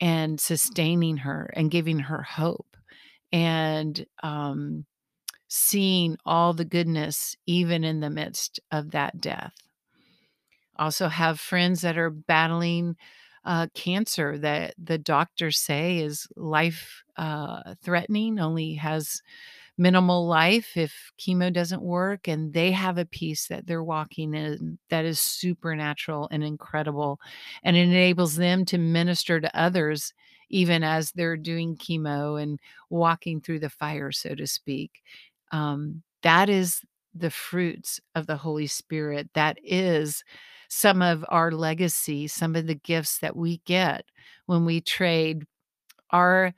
and 0.00 0.40
sustaining 0.40 1.18
her 1.18 1.50
and 1.54 1.70
giving 1.70 2.00
her 2.00 2.22
hope 2.22 2.76
and 3.32 4.06
um, 4.22 4.84
seeing 5.48 6.16
all 6.24 6.52
the 6.52 6.64
goodness 6.64 7.36
even 7.46 7.84
in 7.84 8.00
the 8.00 8.10
midst 8.10 8.60
of 8.70 8.90
that 8.92 9.20
death. 9.20 9.54
Also, 10.76 11.08
have 11.08 11.38
friends 11.38 11.82
that 11.82 11.96
are 11.96 12.10
battling 12.10 12.96
uh, 13.44 13.68
cancer 13.74 14.38
that 14.38 14.74
the 14.82 14.98
doctors 14.98 15.58
say 15.60 15.98
is 15.98 16.26
life 16.36 17.04
uh, 17.16 17.74
threatening, 17.82 18.40
only 18.40 18.74
has 18.74 19.22
minimal 19.76 20.26
life 20.26 20.76
if 20.76 21.12
chemo 21.18 21.52
doesn't 21.52 21.82
work 21.82 22.28
and 22.28 22.52
they 22.52 22.70
have 22.70 22.96
a 22.96 23.04
peace 23.04 23.48
that 23.48 23.66
they're 23.66 23.82
walking 23.82 24.32
in 24.34 24.78
that 24.88 25.04
is 25.04 25.18
supernatural 25.18 26.28
and 26.30 26.44
incredible 26.44 27.18
and 27.64 27.76
it 27.76 27.80
enables 27.80 28.36
them 28.36 28.64
to 28.64 28.78
minister 28.78 29.40
to 29.40 29.58
others 29.58 30.12
even 30.48 30.84
as 30.84 31.10
they're 31.12 31.36
doing 31.36 31.76
chemo 31.76 32.40
and 32.40 32.60
walking 32.90 33.40
through 33.40 33.58
the 33.58 33.70
fire 33.70 34.12
so 34.12 34.34
to 34.34 34.46
speak. 34.46 35.02
Um, 35.50 36.02
that 36.22 36.48
is 36.48 36.80
the 37.14 37.30
fruits 37.30 38.00
of 38.14 38.26
the 38.26 38.36
holy 38.36 38.66
spirit. 38.66 39.28
That 39.34 39.58
is 39.62 40.22
some 40.68 41.02
of 41.02 41.24
our 41.28 41.52
legacy 41.52 42.26
some 42.26 42.56
of 42.56 42.66
the 42.66 42.74
gifts 42.74 43.18
that 43.18 43.36
we 43.36 43.58
get 43.64 44.04
when 44.46 44.64
we 44.64 44.80
trade 44.80 45.44
our 46.10 46.52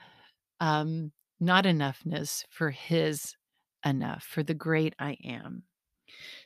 um, 0.60 1.12
not 1.40 1.64
enoughness 1.64 2.44
for 2.50 2.70
his 2.70 3.36
enough, 3.84 4.24
for 4.24 4.42
the 4.42 4.54
great 4.54 4.94
I 4.98 5.16
am. 5.24 5.62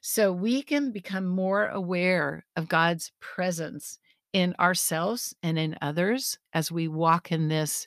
So 0.00 0.32
we 0.32 0.62
can 0.62 0.90
become 0.90 1.26
more 1.26 1.68
aware 1.68 2.44
of 2.56 2.68
God's 2.68 3.12
presence 3.20 3.99
in 4.32 4.54
ourselves 4.59 5.35
and 5.42 5.59
in 5.59 5.76
others 5.82 6.38
as 6.52 6.70
we 6.70 6.88
walk 6.88 7.32
in 7.32 7.49
this 7.49 7.87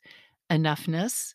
enoughness. 0.49 1.33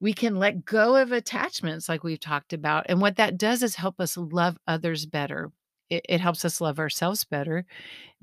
We 0.00 0.12
can 0.12 0.36
let 0.36 0.64
go 0.64 0.96
of 0.96 1.12
attachments, 1.12 1.88
like 1.88 2.04
we've 2.04 2.20
talked 2.20 2.52
about. 2.52 2.86
And 2.88 3.00
what 3.00 3.16
that 3.16 3.38
does 3.38 3.62
is 3.62 3.76
help 3.76 4.00
us 4.00 4.16
love 4.16 4.58
others 4.66 5.06
better. 5.06 5.52
It, 5.90 6.04
it 6.08 6.20
helps 6.20 6.44
us 6.44 6.60
love 6.60 6.78
ourselves 6.78 7.24
better 7.24 7.64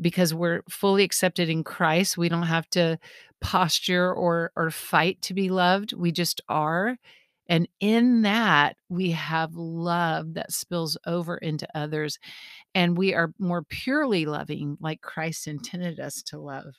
because 0.01 0.33
we're 0.33 0.63
fully 0.69 1.03
accepted 1.03 1.49
in 1.49 1.63
Christ. 1.63 2.17
We 2.17 2.29
don't 2.29 2.43
have 2.43 2.69
to 2.71 2.99
posture 3.41 4.13
or 4.13 4.51
or 4.55 4.71
fight 4.71 5.21
to 5.23 5.33
be 5.33 5.49
loved. 5.49 5.93
We 5.93 6.11
just 6.11 6.41
are. 6.49 6.97
And 7.47 7.67
in 7.79 8.21
that, 8.21 8.77
we 8.89 9.11
have 9.11 9.55
love 9.55 10.35
that 10.35 10.53
spills 10.53 10.97
over 11.05 11.37
into 11.37 11.67
others. 11.75 12.17
And 12.73 12.97
we 12.97 13.13
are 13.13 13.33
more 13.37 13.63
purely 13.63 14.25
loving, 14.25 14.77
like 14.79 15.01
Christ 15.01 15.47
intended 15.47 15.99
us 15.99 16.23
to 16.23 16.39
love. 16.39 16.75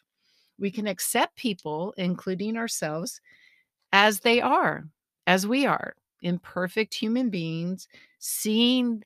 We 0.58 0.70
can 0.70 0.86
accept 0.86 1.36
people, 1.36 1.92
including 1.96 2.56
ourselves, 2.56 3.20
as 3.92 4.20
they 4.20 4.40
are, 4.40 4.84
as 5.26 5.46
we 5.46 5.66
are, 5.66 5.94
imperfect 6.22 6.94
human 6.94 7.28
beings, 7.28 7.88
seeing 8.18 9.02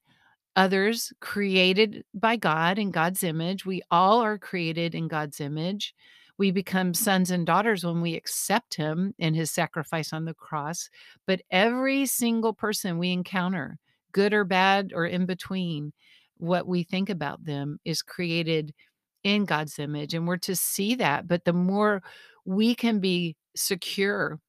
others 0.58 1.12
created 1.20 2.04
by 2.12 2.34
God 2.34 2.80
in 2.80 2.90
God's 2.90 3.22
image. 3.22 3.64
We 3.64 3.80
all 3.92 4.20
are 4.20 4.36
created 4.36 4.92
in 4.92 5.06
God's 5.06 5.40
image. 5.40 5.94
We 6.36 6.50
become 6.50 6.94
sons 6.94 7.30
and 7.30 7.46
daughters 7.46 7.84
when 7.84 8.00
we 8.00 8.16
accept 8.16 8.74
Him 8.74 9.14
and 9.20 9.36
His 9.36 9.52
sacrifice 9.52 10.12
on 10.12 10.24
the 10.24 10.34
cross. 10.34 10.90
But 11.28 11.42
every 11.52 12.06
single 12.06 12.52
person 12.52 12.98
we 12.98 13.12
encounter, 13.12 13.78
good 14.10 14.34
or 14.34 14.42
bad 14.42 14.92
or 14.92 15.06
in 15.06 15.26
between, 15.26 15.92
what 16.38 16.66
we 16.66 16.82
think 16.82 17.08
about 17.08 17.44
them 17.44 17.78
is 17.84 18.02
created 18.02 18.74
in 19.22 19.44
God's 19.44 19.78
image. 19.78 20.12
And 20.12 20.26
we're 20.26 20.38
to 20.38 20.56
see 20.56 20.96
that. 20.96 21.28
But 21.28 21.44
the 21.44 21.52
more 21.52 22.02
we 22.44 22.74
can 22.74 22.98
be 22.98 23.36
secure 23.54 24.40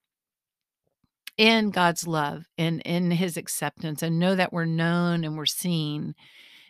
in 1.40 1.70
God's 1.70 2.06
love 2.06 2.44
and 2.58 2.82
in 2.82 3.12
his 3.12 3.38
acceptance 3.38 4.04
and 4.04 4.20
know 4.20 4.36
that 4.36 4.52
we're 4.52 4.66
known 4.66 5.24
and 5.24 5.38
we're 5.38 5.46
seen, 5.46 6.14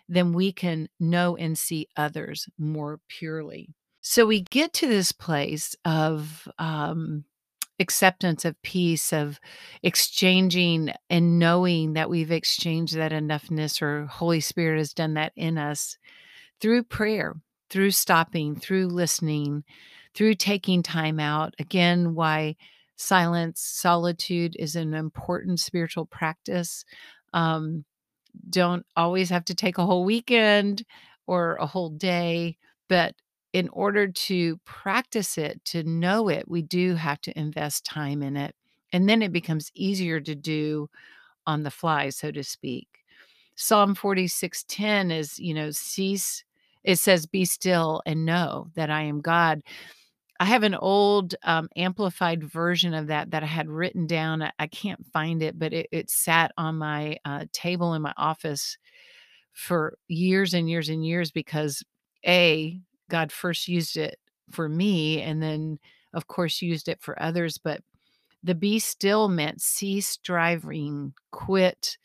then 0.08 0.32
we 0.32 0.52
can 0.54 0.88
know 1.00 1.36
and 1.36 1.58
see 1.58 1.88
others 1.98 2.48
more 2.60 3.00
purely. 3.08 3.74
So 4.02 4.28
we 4.28 4.42
get 4.42 4.72
to 4.74 4.88
this 4.88 5.12
place 5.12 5.76
of 5.86 6.48
um, 6.60 7.26
acceptance, 7.80 8.46
of 8.46 8.62
peace, 8.62 9.12
of 9.12 9.40
exchanging 9.82 10.92
and 11.10 11.40
knowing 11.40 11.94
that 11.94 12.12
we've 12.12 12.32
exchanged 12.32 12.96
that 12.96 13.12
enoughness 13.12 13.82
or 13.82 14.06
Holy 14.06 14.40
Spirit 14.40 14.78
has 14.78 14.94
done 14.94 15.16
that 15.16 15.34
in 15.36 15.58
us 15.58 15.98
through 16.62 16.84
prayer, 16.84 17.36
through 17.72 17.92
stopping, 17.92 18.56
through 18.56 18.86
listening, 18.86 19.64
through 20.14 20.36
taking 20.36 20.84
time 20.84 21.20
out. 21.20 21.56
Again, 21.58 22.14
why 22.14 22.56
silence, 23.00 23.62
solitude 23.62 24.56
is 24.60 24.76
an 24.76 24.94
important 24.94 25.60
spiritual 25.60 26.06
practice. 26.06 26.84
Um, 27.34 27.86
don't 28.50 28.86
always 28.96 29.30
have 29.30 29.46
to 29.46 29.56
take 29.56 29.78
a 29.78 29.86
whole 29.86 30.04
weekend 30.04 30.84
or 31.28 31.56
a 31.56 31.66
whole 31.66 31.90
day, 31.90 32.58
but 32.88 33.16
in 33.54 33.70
order 33.70 34.08
to 34.08 34.58
practice 34.66 35.38
it, 35.38 35.64
to 35.66 35.84
know 35.84 36.30
it, 36.30 36.48
we 36.48 36.62
do 36.62 36.96
have 36.96 37.20
to 37.22 37.40
invest 37.40 37.86
time 37.86 38.22
in 38.22 38.38
it. 38.38 38.56
And 38.92 39.08
then 39.08 39.22
it 39.22 39.32
becomes 39.32 39.72
easier 39.74 40.20
to 40.20 40.36
do 40.36 40.90
on 41.48 41.64
the 41.64 41.72
fly, 41.72 42.10
so 42.10 42.32
to 42.32 42.44
speak. 42.44 42.88
Psalm 43.56 43.96
46:10 43.96 45.12
is, 45.12 45.40
you 45.40 45.54
know, 45.54 45.72
cease. 45.72 46.44
It 46.84 46.98
says, 46.98 47.26
Be 47.26 47.46
still 47.46 48.02
and 48.06 48.26
know 48.26 48.70
that 48.76 48.90
I 48.90 49.04
am 49.04 49.22
God. 49.22 49.62
I 50.40 50.46
have 50.46 50.64
an 50.64 50.76
old 50.76 51.36
um, 51.44 51.68
amplified 51.76 52.44
version 52.44 52.94
of 52.94 53.08
that 53.08 53.32
that 53.32 53.44
I 53.44 53.48
had 53.48 53.70
written 53.70 54.08
down. 54.08 54.42
I, 54.42 54.52
I 54.58 54.68
can't 54.68 55.06
find 55.12 55.44
it, 55.44 55.60
but 55.60 55.74
it, 55.74 55.88
it 55.92 56.10
sat 56.10 56.52
on 56.58 56.78
my 56.78 57.18
uh, 57.26 57.46
table 57.52 57.94
in 57.94 58.02
my 58.02 58.14
office 58.18 58.78
for 59.54 59.98
years 60.08 60.54
and 60.54 60.70
years 60.70 60.90
and 60.90 61.06
years 61.06 61.32
because 61.32 61.84
A, 62.26 62.80
God 63.10 63.32
first 63.32 63.68
used 63.68 63.98
it 63.98 64.18
for 64.50 64.70
me 64.70 65.22
and 65.22 65.44
then, 65.44 65.80
of 66.14 66.28
course, 66.28 66.62
used 66.62 66.88
it 66.88 67.02
for 67.02 67.22
others. 67.22 67.58
But 67.58 67.82
the 68.44 68.56
be 68.56 68.80
still 68.80 69.28
meant 69.28 69.62
cease 69.62 70.08
striving, 70.08 71.14
quit. 71.32 71.98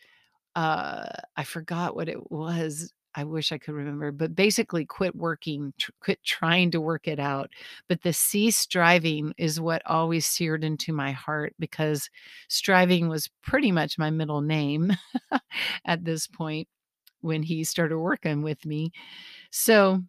Uh, 0.56 1.06
I 1.36 1.44
forgot 1.44 1.96
what 1.96 2.08
it 2.08 2.30
was. 2.30 2.92
I 3.14 3.24
wish 3.24 3.52
I 3.52 3.58
could 3.58 3.74
remember, 3.74 4.10
but 4.12 4.34
basically 4.34 4.84
quit 4.84 5.14
working, 5.14 5.72
tr- 5.78 5.92
quit 6.00 6.22
trying 6.24 6.70
to 6.72 6.80
work 6.80 7.06
it 7.06 7.20
out. 7.20 7.50
But 7.88 8.02
the 8.02 8.12
cease 8.12 8.56
striving 8.56 9.32
is 9.38 9.60
what 9.60 9.82
always 9.86 10.26
seared 10.26 10.64
into 10.64 10.92
my 10.92 11.12
heart 11.12 11.54
because 11.58 12.10
striving 12.48 13.08
was 13.08 13.30
pretty 13.42 13.70
much 13.72 13.98
my 13.98 14.10
middle 14.10 14.40
name 14.40 14.92
at 15.84 16.04
this 16.04 16.26
point 16.26 16.68
when 17.22 17.42
he 17.42 17.64
started 17.64 17.98
working 17.98 18.42
with 18.42 18.66
me. 18.66 18.92
So 19.50 20.02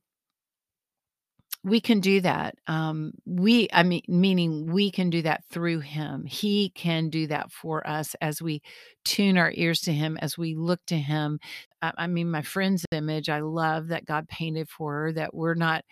we 1.66 1.82
can 1.82 2.00
do 2.00 2.22
that. 2.22 2.56
Um, 2.68 3.14
we, 3.26 3.68
I 3.74 3.82
mean, 3.82 4.04
meaning 4.08 4.72
we 4.72 4.92
can 4.92 5.10
do 5.10 5.24
that 5.24 5.44
through 5.50 5.80
him. 5.80 6.24
He 6.26 6.70
can 6.70 7.10
do 7.10 7.26
that 7.26 7.52
for 7.52 7.86
us 7.88 8.16
as 8.22 8.40
we 8.40 8.62
tune 9.04 9.36
our 9.36 9.52
ears 9.56 9.82
to 9.82 9.92
him, 9.92 10.16
as 10.22 10.38
we 10.38 10.54
look 10.54 10.80
to 10.86 10.96
him. 10.96 11.40
I, 11.82 11.92
I 11.98 12.08
mean, 12.08 12.30
my 12.30 12.44
friend's 12.44 12.86
image, 12.92 13.30
I 13.30 13.40
love 13.40 13.88
that 13.88 14.06
God 14.06 14.30
painted 14.30 14.70
for 14.70 14.94
her, 14.94 15.12
that 15.14 15.34
we're 15.34 15.56
not 15.56 15.84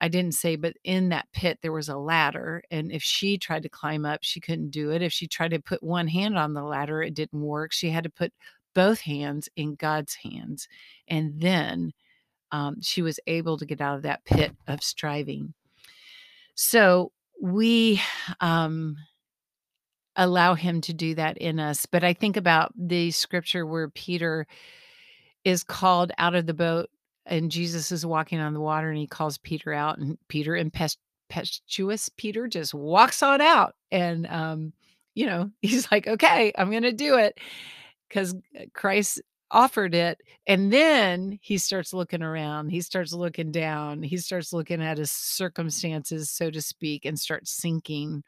I 0.00 0.08
didn't 0.08 0.34
say, 0.34 0.56
but 0.56 0.74
in 0.84 1.10
that 1.10 1.28
pit, 1.32 1.60
there 1.62 1.72
was 1.72 1.88
a 1.88 1.96
ladder. 1.96 2.62
And 2.70 2.92
if 2.92 3.02
she 3.02 3.38
tried 3.38 3.62
to 3.62 3.68
climb 3.68 4.04
up, 4.04 4.18
she 4.22 4.40
couldn't 4.40 4.70
do 4.70 4.90
it. 4.90 5.00
If 5.00 5.12
she 5.12 5.28
tried 5.28 5.52
to 5.52 5.60
put 5.60 5.82
one 5.82 6.08
hand 6.08 6.36
on 6.36 6.52
the 6.52 6.64
ladder, 6.64 7.00
it 7.00 7.14
didn't 7.14 7.40
work. 7.40 7.72
She 7.72 7.88
had 7.90 8.04
to 8.04 8.10
put 8.10 8.32
both 8.74 9.00
hands 9.00 9.48
in 9.56 9.76
God's 9.76 10.16
hands. 10.16 10.68
And 11.08 11.40
then 11.40 11.92
um, 12.54 12.76
she 12.80 13.02
was 13.02 13.18
able 13.26 13.58
to 13.58 13.66
get 13.66 13.80
out 13.80 13.96
of 13.96 14.02
that 14.02 14.24
pit 14.24 14.52
of 14.68 14.80
striving. 14.80 15.54
So 16.54 17.10
we 17.42 18.00
um, 18.40 18.96
allow 20.14 20.54
him 20.54 20.80
to 20.82 20.94
do 20.94 21.16
that 21.16 21.36
in 21.38 21.58
us. 21.58 21.84
But 21.86 22.04
I 22.04 22.12
think 22.12 22.36
about 22.36 22.72
the 22.78 23.10
scripture 23.10 23.66
where 23.66 23.88
Peter 23.88 24.46
is 25.44 25.64
called 25.64 26.12
out 26.16 26.36
of 26.36 26.46
the 26.46 26.54
boat 26.54 26.90
and 27.26 27.50
Jesus 27.50 27.90
is 27.90 28.06
walking 28.06 28.38
on 28.38 28.54
the 28.54 28.60
water 28.60 28.88
and 28.88 28.98
he 28.98 29.08
calls 29.08 29.36
Peter 29.38 29.72
out 29.72 29.98
and 29.98 30.16
Peter 30.28 30.56
impetuous 30.56 32.08
Peter 32.16 32.46
just 32.46 32.72
walks 32.72 33.20
on 33.22 33.40
out 33.40 33.74
and 33.90 34.26
um 34.28 34.72
you 35.14 35.26
know 35.26 35.50
he's 35.60 35.90
like 35.90 36.06
okay 36.06 36.52
I'm 36.56 36.70
going 36.70 36.84
to 36.84 36.92
do 36.92 37.16
it 37.16 37.38
cuz 38.10 38.34
uh, 38.34 38.64
Christ 38.72 39.20
offered 39.50 39.94
it 39.94 40.18
and 40.46 40.72
then 40.72 41.38
he 41.42 41.58
starts 41.58 41.92
looking 41.92 42.22
around 42.22 42.70
he 42.70 42.80
starts 42.80 43.12
looking 43.12 43.52
down 43.52 44.02
he 44.02 44.16
starts 44.16 44.52
looking 44.52 44.82
at 44.82 44.98
his 44.98 45.10
circumstances 45.10 46.30
so 46.30 46.50
to 46.50 46.60
speak 46.60 47.04
and 47.04 47.18
starts 47.18 47.50
sinking. 47.52 48.22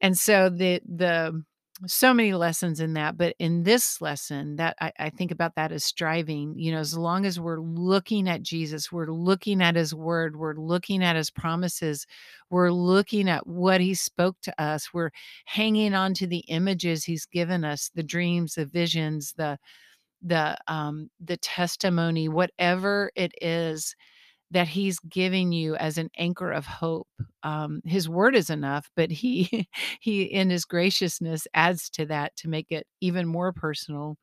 And 0.00 0.16
so 0.16 0.48
the 0.48 0.80
the 0.86 1.42
so 1.86 2.12
many 2.12 2.34
lessons 2.34 2.80
in 2.80 2.94
that 2.94 3.16
but 3.16 3.36
in 3.38 3.62
this 3.62 4.00
lesson 4.00 4.56
that 4.56 4.74
I, 4.80 4.92
I 4.98 5.10
think 5.10 5.30
about 5.30 5.54
that 5.54 5.70
as 5.70 5.84
striving 5.84 6.58
you 6.58 6.72
know 6.72 6.80
as 6.80 6.98
long 6.98 7.24
as 7.24 7.38
we're 7.38 7.60
looking 7.60 8.28
at 8.28 8.42
jesus 8.42 8.90
we're 8.90 9.12
looking 9.12 9.62
at 9.62 9.76
his 9.76 9.94
word 9.94 10.34
we're 10.34 10.56
looking 10.56 11.04
at 11.04 11.14
his 11.14 11.30
promises 11.30 12.04
we're 12.50 12.72
looking 12.72 13.28
at 13.28 13.46
what 13.46 13.80
he 13.80 13.94
spoke 13.94 14.36
to 14.42 14.60
us 14.60 14.92
we're 14.92 15.12
hanging 15.44 15.94
on 15.94 16.14
to 16.14 16.26
the 16.26 16.42
images 16.48 17.04
he's 17.04 17.26
given 17.26 17.64
us 17.64 17.92
the 17.94 18.02
dreams 18.02 18.54
the 18.54 18.66
visions 18.66 19.34
the 19.36 19.56
the 20.22 20.56
um 20.68 21.10
the 21.20 21.36
testimony 21.38 22.28
whatever 22.28 23.10
it 23.16 23.32
is 23.40 23.94
that 24.50 24.68
he's 24.68 24.98
giving 25.00 25.52
you 25.52 25.76
as 25.76 25.98
an 25.98 26.10
anchor 26.18 26.52
of 26.52 26.66
hope. 26.66 27.08
Um, 27.42 27.82
his 27.86 28.08
word 28.08 28.36
is 28.36 28.50
enough, 28.50 28.90
but 28.96 29.10
he 29.10 29.68
he 30.00 30.22
in 30.24 30.50
his 30.50 30.64
graciousness 30.66 31.46
adds 31.54 31.90
to 31.92 32.06
that 32.06 32.36
to 32.38 32.48
make 32.48 32.72
it 32.72 32.86
even 33.00 33.26
more 33.28 33.52
personal. 33.52 34.16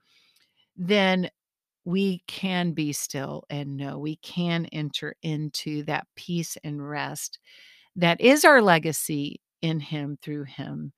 Then 0.78 1.30
we 1.86 2.24
can 2.28 2.74
be 2.74 2.94
still 2.94 3.46
and 3.50 3.78
know 3.78 4.00
we 4.00 4.18
can 4.18 4.66
enter 4.68 5.16
into 5.24 5.84
that 5.86 6.08
peace 6.16 6.58
and 6.64 6.88
rest 6.88 7.40
that 7.96 8.22
is 8.22 8.46
our 8.46 8.62
legacy 8.62 9.42
in 9.62 9.80
him 9.82 10.18
through 10.22 10.44
him. 10.46 10.94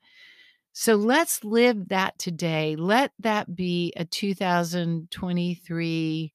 So 0.79 0.93
let's 0.93 1.43
live 1.43 1.87
that 1.87 2.19
today. 2.19 2.75
Let 2.75 3.11
that 3.21 3.55
be 3.55 3.93
a 3.97 4.05
2023 4.05 6.33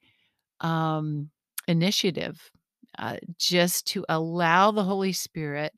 um, 0.61 1.31
initiative 1.69 2.51
uh, 2.99 3.19
just 3.39 3.87
to 3.87 4.05
allow 4.09 4.73
the 4.73 4.83
Holy 4.83 5.13
Spirit 5.13 5.73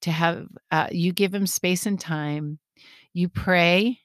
to 0.00 0.10
have 0.10 0.48
uh, 0.72 0.88
you 0.90 1.12
give 1.12 1.32
him 1.32 1.46
space 1.46 1.86
and 1.86 2.00
time. 2.00 2.58
You 3.12 3.28
pray, 3.28 4.00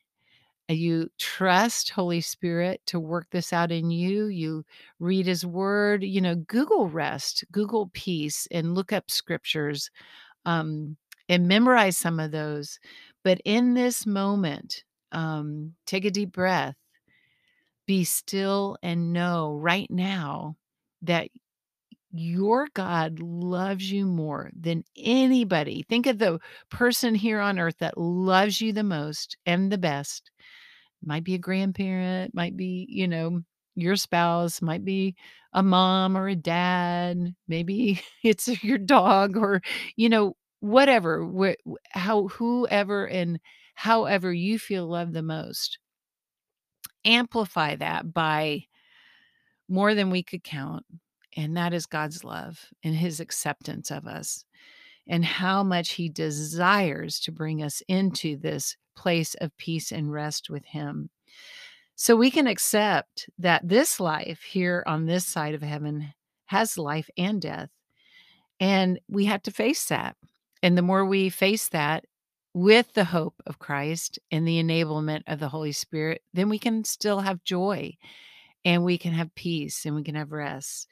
uh, 0.70 0.74
you 0.74 1.10
trust 1.18 1.90
Holy 1.90 2.22
Spirit 2.22 2.82
to 2.86 3.00
work 3.00 3.30
this 3.32 3.52
out 3.52 3.72
in 3.72 3.90
you. 3.90 4.28
You 4.28 4.64
read 5.00 5.26
his 5.26 5.44
word, 5.44 6.04
you 6.04 6.22
know, 6.22 6.36
Google 6.36 6.88
rest, 6.88 7.46
Google 7.52 7.90
peace, 7.94 8.48
and 8.52 8.76
look 8.76 8.94
up 8.94 9.10
scriptures 9.10 9.90
um, 10.46 10.98
and 11.28 11.48
memorize 11.48 11.98
some 11.98 12.20
of 12.20 12.30
those. 12.30 12.80
But 13.24 13.42
in 13.46 13.74
this 13.74 14.06
moment, 14.06 14.84
um, 15.12 15.76
take 15.86 16.06
a 16.06 16.12
deep 16.12 16.32
breath, 16.32 16.76
be 17.88 18.04
still, 18.04 18.78
and 18.84 19.14
know 19.14 19.54
right 19.56 19.90
now 19.90 20.56
that 21.02 21.30
your 22.12 22.68
God 22.74 23.20
loves 23.20 23.92
you 23.92 24.06
more 24.06 24.52
than 24.60 24.84
anybody. 24.98 25.84
Think 25.90 26.08
of 26.08 26.20
the 26.20 26.40
person 26.70 27.16
here 27.16 27.40
on 27.40 27.60
earth 27.60 27.78
that 27.80 27.98
loves 27.98 28.62
you 28.62 28.74
the 28.74 28.84
most 28.84 29.38
and 29.46 29.72
the 29.72 29.78
best. 29.78 30.32
Might 31.04 31.24
be 31.24 31.36
a 31.36 31.40
grandparent, 31.40 32.36
might 32.36 32.58
be, 32.58 32.88
you 32.90 33.08
know, 33.08 33.42
your 33.76 33.96
spouse, 33.98 34.62
might 34.62 34.86
be 34.86 35.16
a 35.54 35.64
mom 35.64 36.18
or 36.18 36.28
a 36.30 36.36
dad, 36.36 37.36
maybe 37.48 38.02
it's 38.24 38.64
your 38.64 38.78
dog 38.80 39.38
or, 39.38 39.62
you 39.96 40.10
know, 40.10 40.36
whatever, 40.62 41.26
wh- 41.26 41.74
how, 41.92 42.30
whoever 42.30 43.06
and 43.06 43.40
however 43.76 44.34
you 44.34 44.58
feel 44.58 44.88
loved 44.88 45.14
the 45.14 45.22
most. 45.22 45.78
Amplify 47.04 47.76
that 47.76 48.14
by 48.14 48.66
more 49.68 49.94
than 49.94 50.10
we 50.10 50.24
could 50.24 50.44
count 50.44 50.86
and 51.36 51.56
that 51.58 51.74
is 51.74 51.86
God's 51.86 52.24
love 52.24 52.68
and 52.84 52.96
his 52.96 53.20
acceptance 53.20 53.92
of 53.92 54.06
us, 54.06 54.46
and 55.08 55.24
how 55.26 55.64
much 55.64 55.92
he 55.92 56.10
desires 56.10 57.20
to 57.22 57.32
bring 57.32 57.64
us 57.64 57.82
into 57.88 58.38
this 58.38 58.78
place 58.96 59.36
of 59.36 59.56
peace 59.58 59.92
and 59.92 60.12
rest 60.12 60.50
with 60.50 60.66
him. 60.66 61.10
So 61.96 62.16
we 62.16 62.32
can 62.32 62.48
accept 62.48 63.30
that 63.40 63.68
this 63.68 64.00
life 64.00 64.42
here 64.42 64.84
on 64.88 65.06
this 65.06 65.26
side 65.26 65.54
of 65.54 65.62
heaven 65.62 66.14
has 66.46 66.78
life 66.78 67.10
and 67.18 67.42
death. 67.42 67.70
And 68.60 69.00
we 69.08 69.26
have 69.26 69.44
to 69.44 69.52
face 69.52 69.86
that. 69.86 70.16
And 70.64 70.78
the 70.78 70.82
more 70.82 71.06
we 71.06 71.30
face 71.30 71.70
that 71.70 72.06
with 72.54 72.94
the 72.94 73.06
hope 73.06 73.42
of 73.46 73.60
Christ 73.60 74.20
and 74.30 74.48
the 74.48 74.62
enablement 74.62 75.24
of 75.28 75.40
the 75.40 75.50
Holy 75.50 75.72
Spirit, 75.72 76.22
then 76.34 76.50
we 76.50 76.60
can 76.60 76.84
still 76.84 77.20
have 77.22 77.44
joy 77.44 77.94
and 78.66 78.84
we 78.84 78.98
can 78.98 79.14
have 79.14 79.34
peace 79.36 79.86
and 79.86 79.96
we 79.96 80.04
can 80.04 80.16
have 80.16 80.32
rest. 80.32 80.88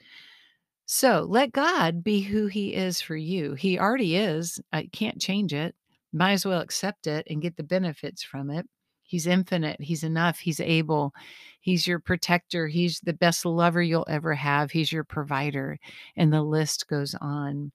So 0.85 1.25
let 1.27 1.51
God 1.51 2.03
be 2.03 2.21
who 2.21 2.47
He 2.47 2.73
is 2.73 2.99
for 3.01 3.15
you. 3.15 3.53
He 3.53 3.77
already 3.77 4.15
is. 4.15 4.59
I 4.73 4.89
can't 4.91 5.21
change 5.21 5.53
it. 5.53 5.75
Might 6.11 6.31
as 6.31 6.45
well 6.45 6.61
accept 6.61 7.05
it 7.05 7.27
and 7.29 7.41
get 7.41 7.57
the 7.57 7.63
benefits 7.63 8.23
from 8.23 8.49
it. 8.49 8.67
He's 9.03 9.27
infinite. 9.27 9.81
He's 9.81 10.03
enough. 10.03 10.39
He's 10.39 10.59
able. 10.59 11.13
He's 11.61 11.87
your 11.87 11.99
protector. 11.99 12.67
He's 12.67 12.99
the 13.01 13.13
best 13.13 13.45
lover 13.45 13.81
you'll 13.81 14.05
ever 14.07 14.33
have. 14.33 14.71
He's 14.71 14.91
your 14.91 15.03
provider. 15.03 15.79
And 16.15 16.31
the 16.31 16.43
list 16.43 16.87
goes 16.87 17.15
on. 17.19 17.71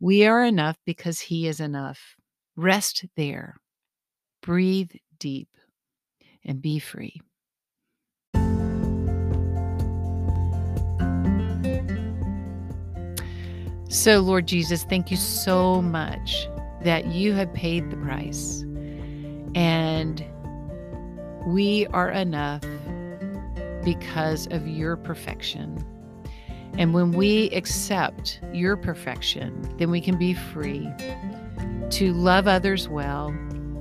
We 0.00 0.26
are 0.26 0.44
enough 0.44 0.76
because 0.84 1.20
He 1.20 1.46
is 1.46 1.60
enough. 1.60 2.16
Rest 2.56 3.04
there. 3.16 3.56
Breathe 4.42 4.92
deep 5.18 5.48
and 6.44 6.60
be 6.60 6.78
free. 6.78 7.20
So, 13.88 14.20
Lord 14.20 14.46
Jesus, 14.46 14.84
thank 14.84 15.10
you 15.10 15.16
so 15.16 15.80
much 15.80 16.48
that 16.82 17.06
you 17.06 17.32
have 17.32 17.52
paid 17.54 17.90
the 17.90 17.96
price 17.96 18.62
and 19.54 20.24
we 21.46 21.86
are 21.88 22.10
enough 22.10 22.62
because 23.84 24.46
of 24.48 24.68
your 24.68 24.96
perfection. 24.96 25.82
And 26.78 26.92
when 26.92 27.12
we 27.12 27.48
accept 27.50 28.40
your 28.52 28.76
perfection, 28.76 29.74
then 29.78 29.90
we 29.90 30.00
can 30.00 30.18
be 30.18 30.34
free 30.34 30.90
to 31.90 32.12
love 32.12 32.46
others 32.46 32.88
well, 32.88 33.34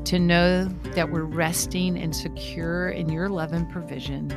to 0.05 0.19
know 0.19 0.65
that 0.93 1.11
we're 1.11 1.23
resting 1.23 1.97
and 1.97 2.15
secure 2.15 2.89
in 2.89 3.09
your 3.09 3.27
love 3.27 3.51
and 3.51 3.69
provision, 3.69 4.31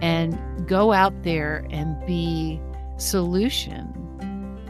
and 0.00 0.38
go 0.66 0.92
out 0.92 1.22
there 1.22 1.66
and 1.70 2.04
be 2.06 2.60
solution 2.96 3.92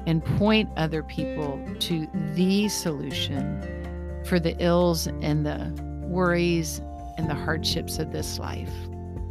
and 0.07 0.25
point 0.25 0.69
other 0.77 1.03
people 1.03 1.61
to 1.81 2.09
the 2.35 2.69
solution 2.69 3.63
for 4.25 4.41
the 4.41 4.57
ills 4.63 5.07
and 5.21 5.47
the 5.47 5.73
worries 6.07 6.81
and 7.19 7.29
the 7.31 7.35
hardships 7.35 7.99
of 7.99 8.13
this 8.13 8.39
life, 8.39 8.73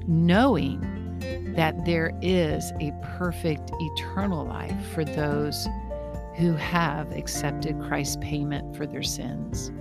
knowing 0.08 0.82
that 1.56 1.86
there 1.86 2.12
is 2.22 2.72
a 2.80 2.92
perfect 3.18 3.72
eternal 3.80 4.46
life 4.46 4.86
for 4.94 5.06
those 5.06 5.68
who 6.36 6.54
have 6.54 7.12
accepted 7.14 7.80
Christ's 7.82 8.18
payment 8.22 8.76
for 8.76 8.86
their 8.86 9.04
sins. 9.04 9.72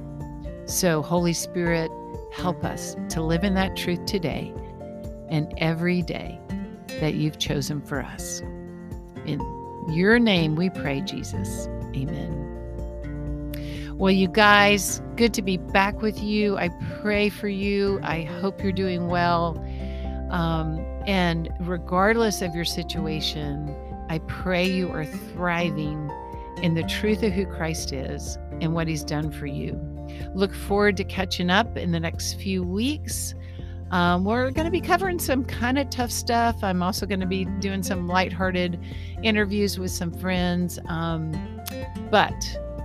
So, 0.67 1.03
Holy 1.03 1.33
Spirit, 1.33 1.91
help 2.33 2.65
us 2.65 2.97
to 3.11 3.23
live 3.23 3.45
in 3.45 3.55
that 3.55 3.77
truth 3.77 4.05
today 4.07 4.53
and 5.29 5.53
every 5.59 6.03
day 6.03 6.39
that 7.01 7.15
you've 7.15 7.39
chosen 7.39 7.83
for 7.83 8.01
us. 8.01 8.41
In 9.27 9.41
your 9.89 10.19
name 10.19 10.55
we 10.55 10.71
pray, 10.71 11.01
Jesus. 11.01 11.67
Amen. 11.95 12.45
Well, 13.97 14.13
you 14.13 14.29
guys, 14.29 15.01
good 15.17 15.33
to 15.35 15.43
be 15.43 15.57
back 15.57 16.03
with 16.03 16.21
you. 16.21 16.57
I 16.57 16.69
pray 17.01 17.29
for 17.29 17.49
you. 17.49 18.01
I 18.03 18.23
hope 18.23 18.63
you're 18.63 18.73
doing 18.73 19.07
well. 19.07 19.57
Um, 20.31 20.85
and 21.07 21.51
regardless 21.61 22.43
of 22.43 22.55
your 22.55 22.65
situation, 22.65 23.75
I 24.09 24.19
pray 24.21 24.67
you 24.67 24.91
are 24.91 25.05
thriving 25.05 26.11
in 26.63 26.75
the 26.75 26.83
truth 26.85 27.23
of 27.23 27.33
who 27.33 27.47
Christ 27.47 27.93
is 27.93 28.39
and 28.61 28.75
what 28.75 28.89
he's 28.89 29.05
done 29.05 29.31
for 29.31 29.47
you. 29.47 29.79
Look 30.35 30.55
forward 30.55 30.97
to 30.99 31.05
catching 31.05 31.51
up 31.51 31.77
in 31.77 31.91
the 31.91 32.01
next 32.01 32.35
few 32.35 32.63
weeks. 32.63 33.35
Um, 33.91 34.25
we're 34.25 34.51
going 34.51 34.65
to 34.65 34.71
be 34.71 34.81
covering 34.81 35.19
some 35.19 35.45
kind 35.45 35.79
of 35.79 35.91
tough 35.91 36.11
stuff. 36.11 36.63
I'm 36.63 36.83
also 36.83 37.07
going 37.07 37.21
to 37.21 37.27
be 37.27 37.45
doing 37.61 37.83
some 37.83 38.09
lighthearted 38.09 38.81
interviews 39.23 39.79
with 39.79 39.91
some 39.91 40.13
friends. 40.13 40.79
Um, 40.87 41.33
but 42.11 42.35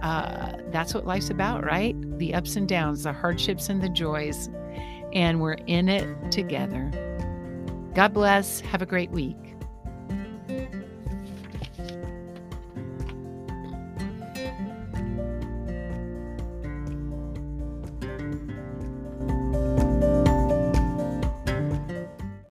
uh, 0.02 0.54
that's 0.72 0.94
what 0.94 1.06
life's 1.06 1.30
about, 1.30 1.66
right? 1.66 1.96
The 2.20 2.34
ups 2.34 2.56
and 2.56 2.68
downs, 2.68 3.04
the 3.04 3.14
hardships 3.14 3.70
and 3.70 3.82
the 3.82 3.90
joys. 3.90 4.50
And 5.14 5.42
we're 5.42 5.58
in 5.66 5.90
it 5.90 6.32
together. 6.32 6.92
God 8.00 8.14
bless. 8.14 8.62
Have 8.62 8.82
a 8.82 8.86
great 8.86 9.12
week. 9.12 9.49